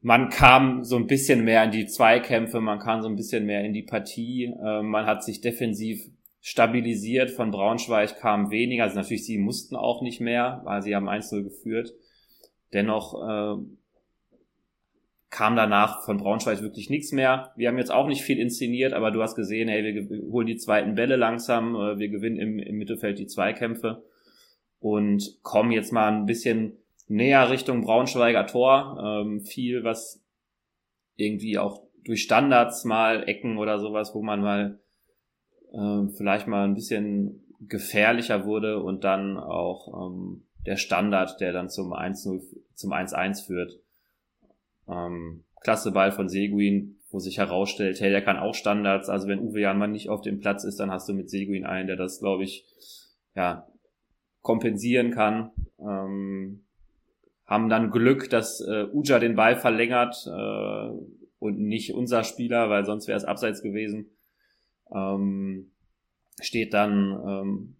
[0.00, 3.64] man kam so ein bisschen mehr in die Zweikämpfe, man kam so ein bisschen mehr
[3.64, 6.08] in die Partie, äh, man hat sich defensiv
[6.40, 7.30] stabilisiert.
[7.30, 8.84] Von Braunschweig kam weniger.
[8.84, 11.92] Also natürlich, sie mussten auch nicht mehr, weil sie haben 1-0 geführt.
[12.72, 13.62] Dennoch äh,
[15.30, 17.52] kam danach von Braunschweig wirklich nichts mehr.
[17.56, 20.56] Wir haben jetzt auch nicht viel inszeniert, aber du hast gesehen, hey, wir holen die
[20.56, 24.02] zweiten Bälle langsam, äh, wir gewinnen im, im Mittelfeld die Zweikämpfe
[24.80, 29.22] und kommen jetzt mal ein bisschen näher Richtung Braunschweiger Tor.
[29.22, 30.22] Ähm, viel, was
[31.16, 34.80] irgendwie auch durch Standards mal Ecken oder sowas, wo man mal
[35.72, 41.68] äh, vielleicht mal ein bisschen gefährlicher wurde und dann auch ähm, der Standard, der dann
[41.68, 42.42] zum 1-0,
[42.74, 43.79] zum 1-1 führt.
[44.90, 49.08] Ähm, klasse Ball von Seguin, wo sich herausstellt, hey, der kann auch Standards.
[49.08, 51.86] Also wenn Uwe Janmann nicht auf dem Platz ist, dann hast du mit Seguin einen,
[51.86, 52.64] der das, glaube ich,
[53.34, 53.66] ja,
[54.42, 55.52] kompensieren kann.
[55.78, 56.64] Ähm,
[57.46, 60.90] haben dann Glück, dass äh, Uja den Ball verlängert äh,
[61.38, 64.10] und nicht unser Spieler, weil sonst wäre es abseits gewesen
[64.94, 65.70] ähm,
[66.40, 67.76] steht dann ähm,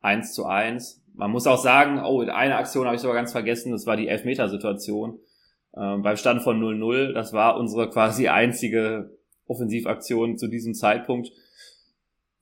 [0.00, 1.02] 1 zu 1.
[1.14, 4.08] Man muss auch sagen, oh, eine Aktion habe ich sogar ganz vergessen, das war die
[4.08, 5.18] Elfmetersituation.
[5.76, 9.10] Ähm, beim Stand von 0-0, das war unsere quasi einzige
[9.46, 11.30] Offensivaktion zu diesem Zeitpunkt,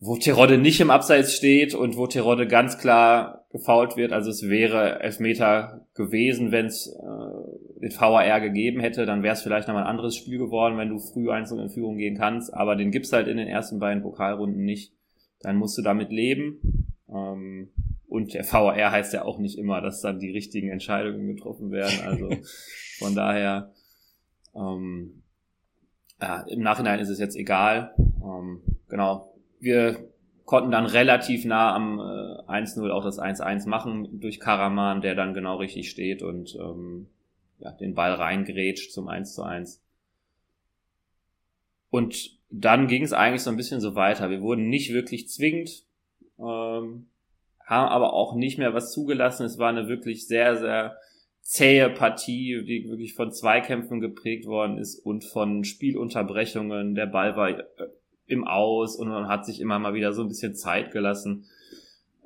[0.00, 4.12] wo Terodde nicht im Abseits steht und wo Terodde ganz klar gefault wird.
[4.12, 9.42] Also es wäre Elfmeter gewesen, wenn es äh, den VAR gegeben hätte, dann wäre es
[9.42, 12.76] vielleicht nochmal ein anderes Spiel geworden, wenn du früh einzeln in Führung gehen kannst, aber
[12.76, 14.92] den gibt's halt in den ersten beiden Pokalrunden nicht.
[15.40, 16.92] Dann musst du damit leben.
[17.08, 17.70] Ähm,
[18.08, 22.00] und der VAR heißt ja auch nicht immer, dass dann die richtigen Entscheidungen getroffen werden.
[22.06, 22.30] Also
[22.98, 23.72] von daher,
[24.54, 25.22] ähm,
[26.20, 27.94] ja, im Nachhinein ist es jetzt egal.
[27.98, 29.34] Ähm, genau.
[29.60, 30.08] Wir
[30.46, 35.34] konnten dann relativ nah am äh, 1-0 auch das 1-1 machen durch Karaman, der dann
[35.34, 37.08] genau richtig steht und ähm,
[37.58, 39.80] ja, den Ball reingrätscht zum 1-1.
[41.90, 44.30] Und dann ging es eigentlich so ein bisschen so weiter.
[44.30, 45.84] Wir wurden nicht wirklich zwingend,
[46.38, 47.08] ähm,
[47.68, 49.44] haben aber auch nicht mehr was zugelassen.
[49.44, 50.96] Es war eine wirklich sehr, sehr
[51.42, 56.94] zähe Partie, die wirklich von Zweikämpfen geprägt worden ist und von Spielunterbrechungen.
[56.94, 57.64] Der Ball war äh,
[58.26, 61.44] im Aus und man hat sich immer mal wieder so ein bisschen Zeit gelassen.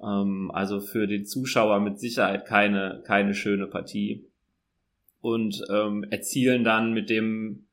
[0.02, 4.24] Ähm, also für den Zuschauer mit Sicherheit keine, keine schöne Partie.
[5.20, 7.66] Und ähm, erzielen dann mit dem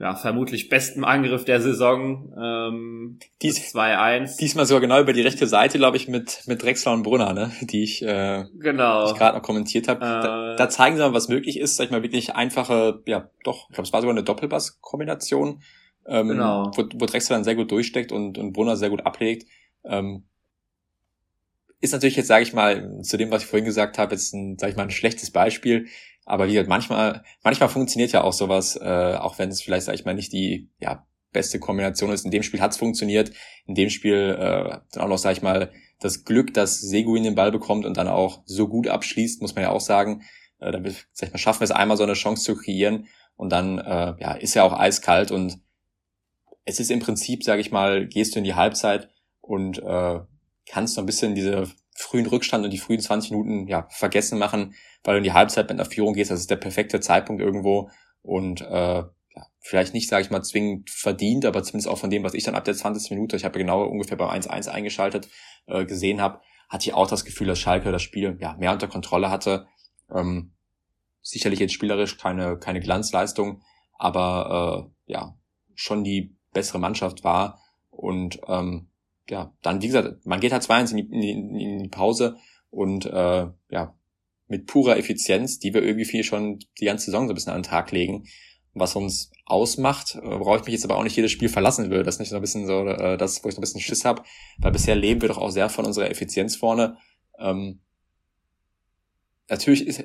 [0.00, 4.38] ja, vermutlich besten Angriff der Saison ähm, Dies, 2-1.
[4.38, 7.52] Diesmal sogar genau über die rechte Seite, glaube ich, mit, mit Drexler und Brunner, ne?
[7.60, 9.10] die ich, äh, genau.
[9.10, 10.00] ich gerade noch kommentiert habe.
[10.00, 11.76] Äh, da, da, zeigen sie mal, was möglich ist.
[11.76, 15.60] Sag ich mal, wirklich einfache, ja doch, ich glaube, es war sogar eine Doppelbass-Kombination
[16.06, 16.70] ähm, genau.
[16.74, 19.46] wo, wo Drexler dann sehr gut durchsteckt und, und Brunner sehr gut ablegt.
[19.84, 20.24] Ähm,
[21.80, 24.58] ist natürlich jetzt, sage ich mal, zu dem, was ich vorhin gesagt habe, jetzt ein,
[24.58, 25.86] sag ich mal, ein schlechtes Beispiel.
[26.30, 29.96] Aber wie gesagt, manchmal, manchmal funktioniert ja auch sowas, äh, auch wenn es vielleicht, sag
[29.96, 32.24] ich mal, nicht die ja, beste Kombination ist.
[32.24, 33.32] In dem Spiel hat es funktioniert.
[33.66, 37.34] In dem Spiel äh, dann auch noch, sag ich mal, das Glück, dass Seguin den
[37.34, 40.22] Ball bekommt und dann auch so gut abschließt, muss man ja auch sagen.
[40.60, 43.50] Äh, damit, sag ich mal, schaffen wir es einmal so eine Chance zu kreieren und
[43.50, 45.58] dann äh, ja, ist ja auch eiskalt und
[46.64, 50.20] es ist im Prinzip, sage ich mal, gehst du in die Halbzeit und äh,
[50.64, 51.66] kannst so ein bisschen diese
[52.02, 55.68] frühen Rückstand und die frühen 20 Minuten ja vergessen machen, weil du in die Halbzeit
[55.68, 56.30] mit einer Führung gehst.
[56.30, 57.90] Das ist der perfekte Zeitpunkt irgendwo
[58.22, 59.02] und äh,
[59.34, 62.44] ja, vielleicht nicht, sage ich mal, zwingend verdient, aber zumindest auch von dem, was ich
[62.44, 63.10] dann ab der 20.
[63.10, 65.28] Minute, ich habe genau ungefähr bei 1-1 eingeschaltet,
[65.66, 68.88] äh, gesehen habe, hatte ich auch das Gefühl, dass Schalke das Spiel ja mehr unter
[68.88, 69.66] Kontrolle hatte.
[70.12, 70.54] Ähm,
[71.22, 73.62] sicherlich jetzt spielerisch keine, keine Glanzleistung,
[73.98, 75.36] aber äh, ja,
[75.74, 77.60] schon die bessere Mannschaft war.
[77.90, 78.89] Und ähm,
[79.30, 82.36] ja, dann, wie gesagt, man geht halt 2-1 in in, in die Pause
[82.70, 83.94] und äh, ja,
[84.48, 87.62] mit purer Effizienz, die wir irgendwie viel schon die ganze Saison so ein bisschen an
[87.62, 88.24] den Tag legen,
[88.74, 92.02] was uns ausmacht, äh, worauf ich mich jetzt aber auch nicht jedes Spiel verlassen will.
[92.02, 94.04] Das ist nicht so ein bisschen so, äh, das, wo ich so ein bisschen Schiss
[94.04, 94.22] habe,
[94.58, 96.96] weil bisher leben wir doch auch sehr von unserer Effizienz vorne.
[97.38, 97.80] Ähm,
[99.48, 100.04] natürlich ist,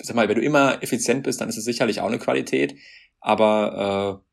[0.00, 2.76] sag mal, wenn du immer effizient bist, dann ist es sicherlich auch eine Qualität,
[3.20, 4.31] aber äh,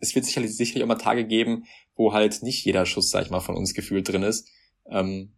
[0.00, 3.40] es wird sicherlich, sicherlich mal Tage geben, wo halt nicht jeder Schuss, sag ich mal,
[3.40, 4.48] von uns gefühlt drin ist.
[4.90, 5.34] Ähm,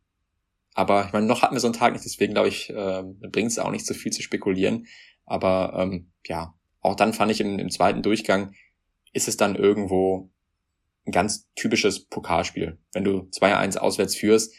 [0.75, 3.51] aber ich meine, noch hatten wir so einen Tag nicht, deswegen glaube ich, äh, bringt
[3.51, 4.87] es auch nicht so viel zu spekulieren.
[5.27, 8.55] Aber ähm, ja, auch dann fand ich im, im zweiten Durchgang
[9.13, 10.31] ist es dann irgendwo
[11.07, 12.79] ein ganz typisches Pokalspiel.
[12.93, 14.55] Wenn du 2-1 auswärts führst,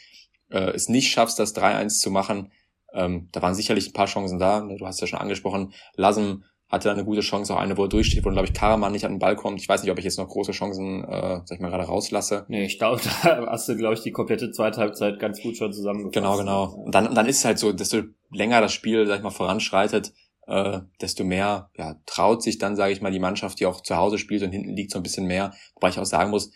[0.50, 2.52] äh, es nicht schaffst, das 3-1 zu machen,
[2.92, 4.60] ähm, da waren sicherlich ein paar Chancen da.
[4.60, 8.24] Du hast ja schon angesprochen, Lassen hatte eine gute Chance, auch eine, wo er durchsteht,
[8.24, 9.60] wo, glaube ich, Karaman nicht an den Ball kommt.
[9.60, 12.46] Ich weiß nicht, ob ich jetzt noch große Chancen, äh, sag ich mal, gerade rauslasse.
[12.48, 15.72] Nee, ich glaube, da hast du, glaube ich, die komplette zweite Halbzeit ganz gut schon
[15.72, 16.14] zusammengefasst.
[16.14, 16.74] Genau, genau.
[16.84, 20.12] Und dann, dann ist es halt so, desto länger das Spiel, sag ich mal, voranschreitet,
[20.46, 23.96] äh, desto mehr ja, traut sich dann, sage ich mal, die Mannschaft, die auch zu
[23.96, 25.52] Hause spielt und hinten liegt so ein bisschen mehr.
[25.74, 26.50] Wobei ich auch sagen muss,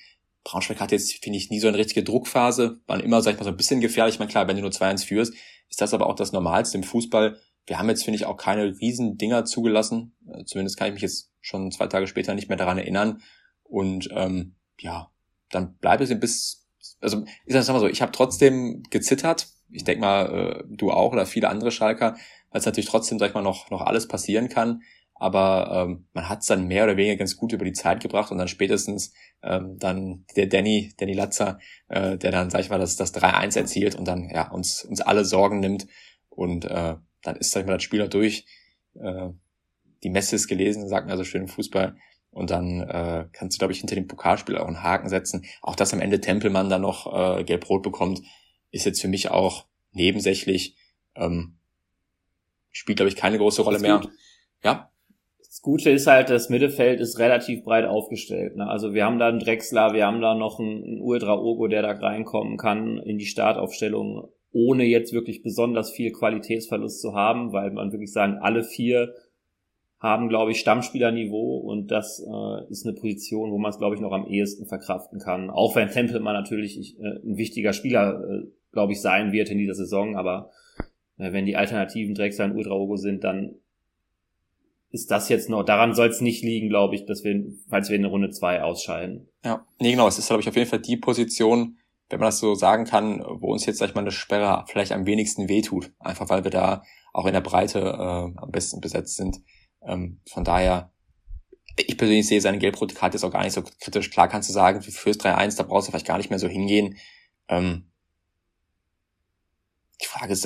[0.44, 3.44] Braunschweig hat jetzt, finde ich, nie so eine richtige Druckphase, waren immer, sag ich mal,
[3.44, 4.14] so ein bisschen gefährlich.
[4.14, 5.34] Ich meine, klar, wenn du nur 2-1 führst,
[5.68, 7.38] ist das aber auch das Normalste im Fußball.
[7.68, 10.16] Wir haben jetzt, finde ich, auch keine riesen Dinger zugelassen.
[10.26, 13.20] Äh, zumindest kann ich mich jetzt schon zwei Tage später nicht mehr daran erinnern.
[13.62, 15.10] Und ähm, ja,
[15.50, 16.66] dann bleibt es bis,
[17.00, 19.48] also ich sag mal so, ich habe trotzdem gezittert.
[19.70, 22.16] Ich denke mal, äh, du auch oder viele andere Schalker,
[22.50, 24.80] weil es natürlich trotzdem, sag ich mal, noch, noch alles passieren kann.
[25.14, 28.30] Aber ähm, man hat es dann mehr oder weniger ganz gut über die Zeit gebracht
[28.30, 32.78] und dann spätestens ähm, dann der Danny, Danny Latzer, äh, der dann, sag ich mal,
[32.78, 35.86] das, das 3-1 erzielt und dann ja uns, uns alle Sorgen nimmt.
[36.30, 38.46] Und äh, dann ist, sag ich mal, das Spiel durch.
[38.94, 39.30] Äh,
[40.02, 41.96] die Messe ist gelesen, sagt man also schön im Fußball.
[42.30, 45.44] Und dann äh, kannst du, glaube ich, hinter dem Pokalspiel auch einen Haken setzen.
[45.62, 48.22] Auch dass am Ende Tempelmann dann noch äh, gelb-rot bekommt,
[48.70, 50.76] ist jetzt für mich auch nebensächlich.
[51.14, 51.58] Ähm,
[52.70, 54.02] spielt, glaube ich, keine große Rolle mehr.
[54.62, 54.90] Ja.
[55.38, 58.56] Das Gute ist halt, das Mittelfeld ist relativ breit aufgestellt.
[58.56, 58.68] Ne?
[58.68, 61.82] Also wir haben da einen Drexler, wir haben da noch einen, einen Ultra Ogo, der
[61.82, 67.70] da reinkommen kann in die Startaufstellung, ohne jetzt wirklich besonders viel Qualitätsverlust zu haben, weil
[67.70, 69.14] man wirklich sagen, alle vier
[70.00, 74.00] haben, glaube ich, Stammspielerniveau und das äh, ist eine Position, wo man es, glaube ich,
[74.00, 75.50] noch am ehesten verkraften kann.
[75.50, 79.74] Auch wenn Tempelmann natürlich äh, ein wichtiger Spieler, äh, glaube ich, sein wird in dieser
[79.74, 80.50] Saison, aber
[81.18, 83.56] äh, wenn die alternativen Drexler und Ultraogo sind, dann
[84.90, 87.96] ist das jetzt noch, daran soll es nicht liegen, glaube ich, dass wir, falls wir
[87.96, 89.28] in Runde zwei ausscheiden.
[89.44, 91.76] Ja, nee, genau, es ist, glaube ich, auf jeden Fall die Position,
[92.08, 94.92] wenn man das so sagen kann, wo uns jetzt, sag ich mal, eine Sperre vielleicht
[94.92, 95.92] am wenigsten wehtut.
[95.98, 99.38] Einfach weil wir da auch in der Breite äh, am besten besetzt sind.
[99.82, 100.92] Ähm, von daher,
[101.76, 104.10] ich persönlich sehe seine gelb-rote Karte jetzt auch gar nicht so kritisch.
[104.10, 106.96] Klar kannst du sagen, fürs 3-1, da brauchst du vielleicht gar nicht mehr so hingehen.
[107.48, 107.90] Ähm,
[110.00, 110.44] die Frage ist,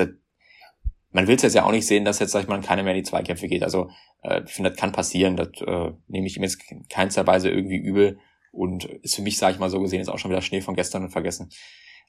[1.10, 2.94] man will es jetzt ja auch nicht sehen, dass jetzt, sag ich mal, keiner mehr
[2.94, 3.62] in die Zweikämpfe geht.
[3.62, 3.90] Also
[4.22, 5.36] äh, ich finde, das kann passieren.
[5.36, 8.18] Das äh, nehme ich ihm jetzt keinster Weise irgendwie übel.
[8.52, 10.74] Und ist für mich, sage ich mal so gesehen, jetzt auch schon wieder Schnee von
[10.74, 11.50] gestern und vergessen.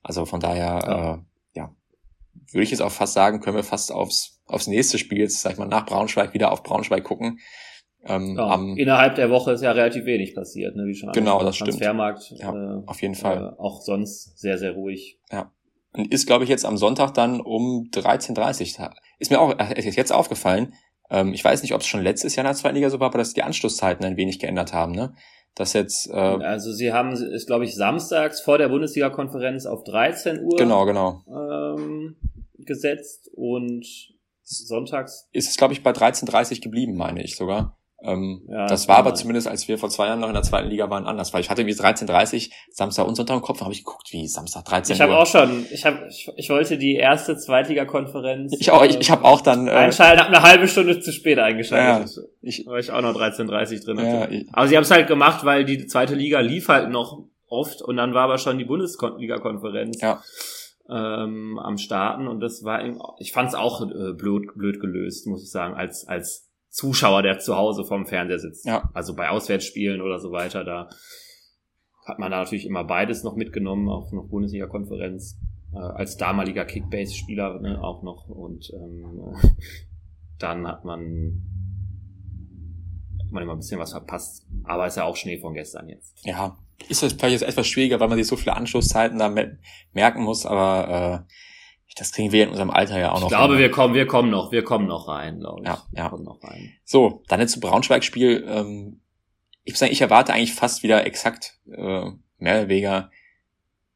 [0.04, 1.18] Also von daher, ja, äh,
[1.56, 1.76] ja
[2.52, 5.54] würde ich jetzt auch fast sagen, können wir fast aufs, aufs nächste Spiel jetzt, sag
[5.54, 7.40] ich mal, nach Braunschweig wieder auf Braunschweig gucken.
[8.06, 11.42] Ähm, ja, am, innerhalb der Woche ist ja relativ wenig passiert, ne, wie schon Genau,
[11.42, 11.70] das stimmt.
[11.70, 13.56] Transfermarkt, ja, äh, auf jeden Fall.
[13.58, 15.20] Äh, auch sonst sehr, sehr ruhig.
[15.32, 15.54] Ja,
[15.94, 18.94] und ist, glaube ich, jetzt am Sonntag dann um 13.30 Uhr.
[19.20, 20.74] Ist mir auch ist jetzt aufgefallen.
[21.10, 23.08] Ähm, ich weiß nicht, ob es schon letztes Jahr in der zweiten Liga so war,
[23.08, 24.92] aber dass die Anschlusszeiten ein wenig geändert haben.
[24.92, 25.14] Ne?
[25.56, 26.10] Das jetzt.
[26.10, 30.58] Äh, also sie haben ist, glaube ich, samstags vor der Bundesliga-Konferenz auf 13 Uhr.
[30.58, 31.24] Genau, genau.
[31.28, 32.16] Ähm,
[32.58, 33.86] gesetzt und
[34.44, 35.30] sonntags.
[35.32, 37.78] Ist es, glaube ich, bei 13.30 geblieben, meine ich sogar.
[38.06, 39.18] Ähm, ja, das war aber sein.
[39.18, 41.50] zumindest, als wir vor zwei Jahren noch in der zweiten Liga waren, anders, weil ich
[41.50, 45.02] hatte wie 13.30 Samstag und Sonntag im Kopf, habe ich geguckt, wie Samstag 13 Ich
[45.02, 48.56] habe auch schon, ich habe, ich, ich wollte die erste Zweitliga-Konferenz.
[48.60, 51.40] Ich auch, ich, ich habe auch dann äh, einschalten, habe eine halbe Stunde zu spät
[51.40, 54.10] eingeschaltet, ja, ich, weil ich auch noch 13.30 drin hatte.
[54.10, 57.24] Ja, ich, aber sie haben es halt gemacht, weil die zweite Liga lief halt noch
[57.48, 60.02] oft und dann war aber schon die Bundesliga-Konferenz.
[60.02, 60.22] Ja
[60.90, 62.84] ähm, am Starten und das war
[63.20, 67.38] ich fand es auch äh, blöd blöd gelöst muss ich sagen als als Zuschauer, der
[67.38, 68.66] zu Hause vorm Fernseher sitzt.
[68.66, 68.90] Ja.
[68.94, 70.90] Also bei Auswärtsspielen oder so weiter, da
[72.04, 75.38] hat man da natürlich immer beides noch mitgenommen, auch noch Bundesliga-Konferenz,
[75.72, 78.28] äh, als damaliger Kickbase-Spieler ne, auch noch.
[78.28, 79.36] Und ähm,
[80.40, 81.44] dann hat man,
[83.22, 84.48] hat man immer ein bisschen was verpasst.
[84.64, 86.26] Aber ist ja auch Schnee von gestern jetzt.
[86.26, 86.58] Ja,
[86.90, 89.30] ist das vielleicht jetzt etwas schwieriger, weil man sich so viele Anschlusszeiten da
[89.94, 91.34] merken muss, aber äh,
[91.96, 93.28] Das kriegen wir in unserem Alter ja auch noch.
[93.28, 95.68] Ich glaube, wir kommen, wir kommen noch, wir kommen noch rein, glaube ich.
[95.68, 96.04] Ja, ja.
[96.04, 96.74] Wir kommen noch rein.
[96.84, 98.46] So, dann jetzt zu Braunschweig-Spiel.
[98.48, 99.02] Ähm,
[99.64, 103.12] ich muss sagen, ich erwarte eigentlich fast wieder exakt äh, mehr oder weniger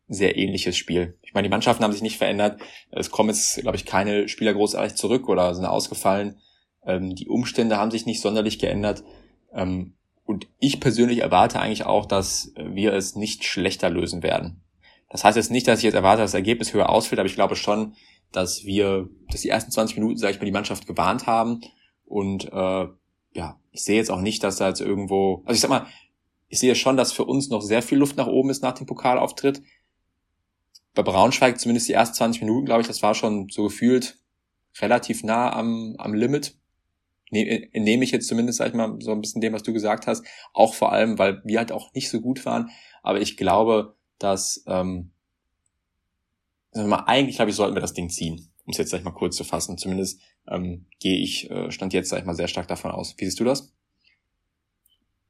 [0.08, 1.18] sehr ähnliches Spiel.
[1.22, 2.62] Ich meine, die Mannschaften haben sich nicht verändert.
[2.92, 6.40] Es kommen jetzt, glaube ich, keine Spieler großartig zurück oder sind ausgefallen.
[6.86, 9.04] Ähm, die Umstände haben sich nicht sonderlich geändert.
[9.54, 14.62] Ähm, und ich persönlich erwarte eigentlich auch, dass wir es nicht schlechter lösen werden.
[15.10, 17.36] Das heißt jetzt nicht, dass ich jetzt erwarte, dass das Ergebnis höher ausfällt, aber ich
[17.36, 17.96] glaube schon,
[18.32, 21.62] dass wir, dass die ersten 20 Minuten, sage ich mal, die Mannschaft gewarnt haben.
[22.06, 22.88] Und äh,
[23.34, 25.88] ja, ich sehe jetzt auch nicht, dass da jetzt irgendwo, also ich sag mal,
[26.50, 28.86] ich sehe schon, dass für uns noch sehr viel Luft nach oben ist nach dem
[28.88, 29.62] Pokalauftritt.
[30.94, 34.18] Bei Braunschweig zumindest die ersten 20 Minuten, glaube ich, das war schon so gefühlt
[34.80, 36.56] relativ nah am, am Limit.
[37.30, 40.08] Ne, nehme ich jetzt zumindest, sag ich mal, so ein bisschen dem, was du gesagt
[40.08, 40.26] hast.
[40.54, 42.70] Auch vor allem, weil wir halt auch nicht so gut waren.
[43.04, 45.12] Aber ich glaube, dass, ähm,
[46.72, 48.50] sagen wir mal, eigentlich glaube ich, sollten wir das Ding ziehen.
[48.66, 49.78] Um es jetzt sag ich mal kurz zu fassen.
[49.78, 53.16] Zumindest ähm, gehe ich, äh, stand jetzt, sag ich mal, sehr stark davon aus.
[53.18, 53.74] Wie siehst du das?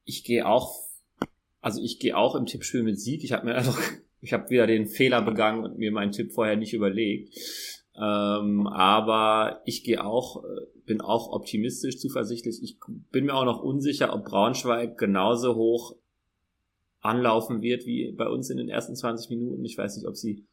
[0.06, 0.76] Ich gehe auch,
[1.62, 3.24] also ich gehe auch im Tippspiel mit Sieg.
[3.24, 3.80] Ich habe mir einfach,
[4.22, 7.36] ich habe wieder den Fehler begangen und mir meinen Tipp vorher nicht überlegt.
[7.96, 10.48] Ähm, aber ich gehe auch, äh,
[10.86, 12.62] bin auch optimistisch, zuversichtlich.
[12.62, 12.78] Ich
[13.12, 15.96] bin mir auch noch unsicher, ob Braunschweig genauso hoch
[17.08, 19.66] anlaufen wird wie bei uns in den ersten 20 Minuten.
[19.66, 20.46] Ich weiß nicht, ob sie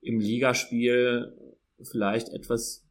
[0.00, 1.36] im Ligaspiel
[1.82, 2.84] vielleicht etwas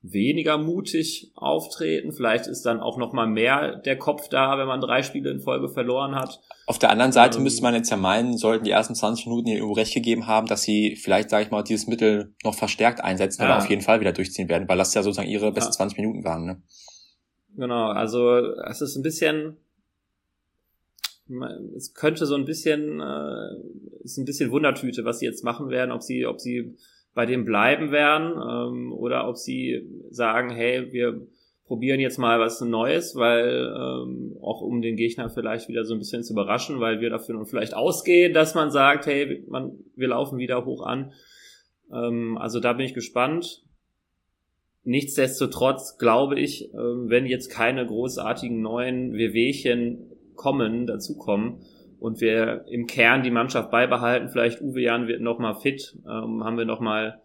[0.00, 2.12] weniger mutig auftreten.
[2.12, 5.40] Vielleicht ist dann auch noch mal mehr der Kopf da, wenn man drei Spiele in
[5.40, 6.40] Folge verloren hat.
[6.66, 9.48] Auf der anderen Seite ähm, müsste man jetzt ja meinen, sollten die ersten 20 Minuten
[9.48, 13.42] irgendwo recht gegeben haben, dass sie vielleicht, sage ich mal, dieses Mittel noch verstärkt einsetzen
[13.42, 13.58] ja.
[13.58, 15.76] auf jeden Fall wieder durchziehen werden, weil das ja sozusagen ihre besten ja.
[15.76, 16.44] 20 Minuten waren.
[16.44, 16.62] Ne?
[17.56, 18.36] Genau, also
[18.68, 19.56] es ist ein bisschen
[21.76, 25.92] es könnte so ein bisschen, äh, ist ein bisschen Wundertüte, was sie jetzt machen werden,
[25.92, 26.74] ob sie, ob sie
[27.14, 31.26] bei dem bleiben werden ähm, oder ob sie sagen, hey, wir
[31.64, 35.98] probieren jetzt mal was Neues, weil ähm, auch um den Gegner vielleicht wieder so ein
[35.98, 40.08] bisschen zu überraschen, weil wir dafür nun vielleicht ausgehen, dass man sagt, hey, man, wir
[40.08, 41.12] laufen wieder hoch an.
[41.92, 43.62] Ähm, also da bin ich gespannt.
[44.84, 51.60] Nichtsdestotrotz glaube ich, ähm, wenn jetzt keine großartigen neuen Wehwehchen kommen, dazukommen.
[52.00, 56.56] Und wir im Kern die Mannschaft beibehalten, vielleicht Uwe Jan wird nochmal fit, ähm, haben
[56.56, 57.20] wir nochmal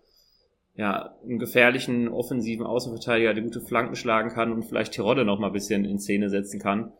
[0.76, 5.48] ja, einen gefährlichen offensiven Außenverteidiger, der gute Flanken schlagen kann und vielleicht Tirode noch mal
[5.48, 6.92] ein bisschen in Szene setzen kann,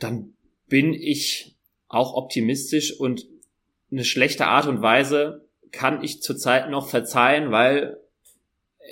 [0.00, 0.34] dann
[0.68, 1.56] bin ich
[1.88, 3.26] auch optimistisch und
[3.92, 7.99] eine schlechte Art und Weise kann ich zurzeit noch verzeihen, weil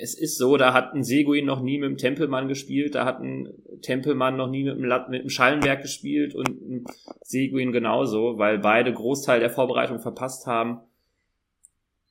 [0.01, 3.19] es ist so, da hat ein Seguin noch nie mit dem Tempelmann gespielt, da hat
[3.19, 3.49] ein
[3.81, 6.85] Tempelmann noch nie mit dem, mit dem Schallenberg gespielt und ein
[7.21, 10.79] Seguin genauso, weil beide Großteil der Vorbereitung verpasst haben.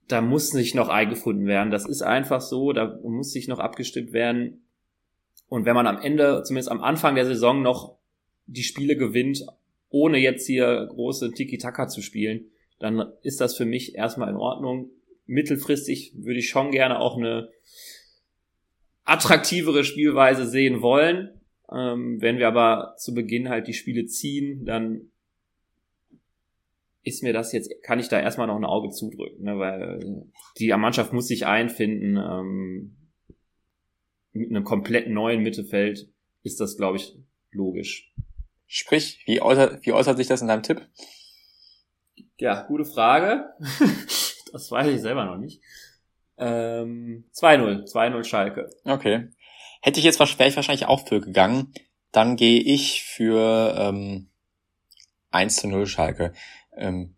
[0.07, 1.71] Da muss sich noch eingefunden werden.
[1.71, 4.63] Das ist einfach so, da muss sich noch abgestimmt werden.
[5.49, 7.97] Und wenn man am Ende, zumindest am Anfang der Saison noch
[8.47, 9.47] die Spiele gewinnt,
[9.91, 14.91] ohne jetzt hier große Tiki-Taka zu spielen, dann ist das für mich erstmal in Ordnung.
[15.29, 17.51] Mittelfristig würde ich schon gerne auch eine
[19.05, 21.41] attraktivere Spielweise sehen wollen.
[21.71, 25.13] Ähm, wenn wir aber zu Beginn halt die Spiele ziehen, dann
[27.03, 30.27] ist mir das jetzt, kann ich da erstmal noch ein Auge zudrücken, ne, weil
[30.59, 32.17] die Mannschaft muss sich einfinden.
[32.17, 32.97] Ähm,
[34.33, 36.09] mit einem komplett neuen Mittelfeld
[36.43, 37.17] ist das, glaube ich,
[37.51, 38.15] logisch.
[38.67, 40.87] Sprich, wie äußert, wie äußert sich das in deinem Tipp?
[42.39, 43.47] Ja, gute Frage.
[44.53, 45.63] das weiß ich selber noch nicht.
[46.37, 48.71] Ähm, 2-0, 2-0 Schalke.
[48.85, 49.29] Okay.
[49.83, 51.73] Hätte ich jetzt wäre ich wahrscheinlich auch für gegangen.
[52.13, 54.29] Dann gehe ich für ähm,
[55.31, 56.33] 1 zu 0 Schalke.
[56.77, 57.17] Ähm,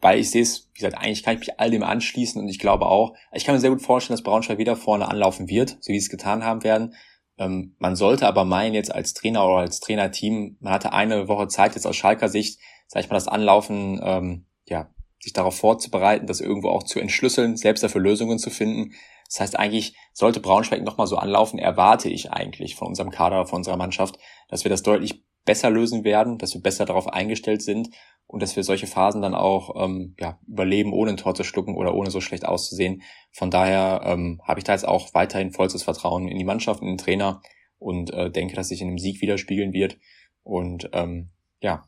[0.00, 2.58] weil ich sehe es, wie gesagt, eigentlich kann ich mich all dem anschließen und ich
[2.58, 5.88] glaube auch, ich kann mir sehr gut vorstellen, dass Braunschweig wieder vorne anlaufen wird, so
[5.88, 6.94] wie sie es getan haben werden.
[7.38, 11.48] Ähm, man sollte aber meinen, jetzt als Trainer oder als Trainerteam, man hatte eine Woche
[11.48, 14.90] Zeit, jetzt aus Schalker Sicht, sag ich mal, das Anlaufen ähm, ja,
[15.26, 18.94] sich darauf vorzubereiten, das irgendwo auch zu entschlüsseln, selbst dafür Lösungen zu finden.
[19.28, 23.56] Das heißt, eigentlich sollte Braunschweig nochmal so anlaufen, erwarte ich eigentlich von unserem Kader, von
[23.58, 27.90] unserer Mannschaft, dass wir das deutlich besser lösen werden, dass wir besser darauf eingestellt sind
[28.28, 31.74] und dass wir solche Phasen dann auch ähm, ja, überleben, ohne ein Tor zu schlucken
[31.74, 33.02] oder ohne so schlecht auszusehen.
[33.32, 36.86] Von daher ähm, habe ich da jetzt auch weiterhin vollstes Vertrauen in die Mannschaft, in
[36.86, 37.42] den Trainer
[37.78, 39.98] und äh, denke, dass sich in einem Sieg widerspiegeln wird.
[40.44, 41.82] Und ähm, ja,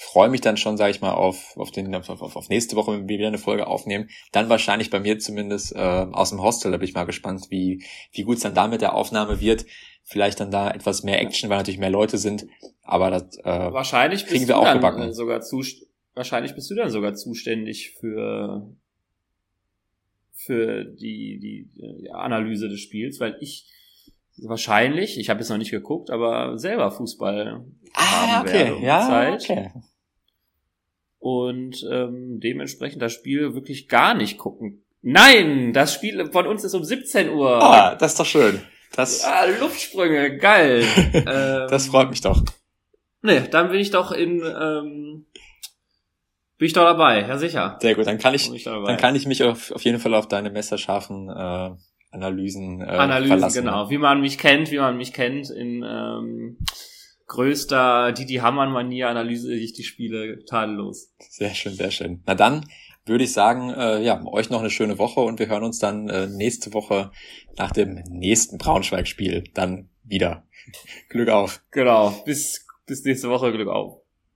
[0.00, 3.06] freue mich dann schon, sage ich mal, auf, auf, den, auf, auf nächste Woche, wenn
[3.06, 4.08] wir wieder eine Folge aufnehmen.
[4.32, 7.84] Dann wahrscheinlich bei mir zumindest äh, aus dem Hostel, da bin ich mal gespannt, wie,
[8.12, 9.66] wie gut es dann da mit der Aufnahme wird.
[10.02, 12.46] Vielleicht dann da etwas mehr Action, weil natürlich mehr Leute sind.
[12.82, 15.12] Aber das äh, wahrscheinlich kriegen wir auch gebacken.
[15.12, 15.62] Sogar zu,
[16.14, 18.74] wahrscheinlich bist du dann sogar zuständig für
[20.32, 23.70] für die, die, die Analyse des Spiels, weil ich
[24.44, 28.70] wahrscheinlich, ich habe jetzt noch nicht geguckt, aber selber Fußball ah, haben okay.
[28.70, 29.42] werde ja, Zeit.
[29.42, 29.70] Okay.
[31.18, 34.84] Und ähm, dementsprechend das Spiel wirklich gar nicht gucken.
[35.02, 37.62] Nein, das Spiel von uns ist um 17 Uhr.
[37.62, 38.62] Ah, das ist doch schön.
[38.94, 40.84] Das ah, Luftsprünge, geil.
[41.12, 41.24] ähm,
[41.68, 42.42] das freut mich doch.
[43.22, 45.26] Nee, dann bin ich doch in ähm,
[46.60, 47.78] bin ich doch dabei, ja sicher.
[47.80, 50.28] Sehr gut, dann kann ich, ich dann kann ich mich auf, auf jeden Fall auf
[50.28, 51.70] deine messerscharfen äh,
[52.10, 53.64] Analysen, äh, Analysen, verlassen.
[53.64, 53.90] genau.
[53.90, 56.58] Wie man mich kennt, wie man mich kennt, in ähm,
[57.28, 61.14] größter Didi Hamann-Manier analyse ich die Spiele tadellos.
[61.18, 62.22] Sehr schön, sehr schön.
[62.26, 62.66] Na dann
[63.06, 66.08] würde ich sagen, äh, ja, euch noch eine schöne Woche und wir hören uns dann
[66.08, 67.12] äh, nächste Woche
[67.56, 70.44] nach dem nächsten Braunschweig-Spiel dann wieder.
[71.08, 71.62] Glück auf.
[71.70, 73.99] Genau, bis, bis nächste Woche, Glück auf.